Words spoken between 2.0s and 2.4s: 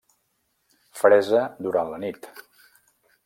nit.